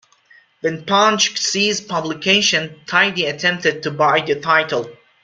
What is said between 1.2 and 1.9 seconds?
ceased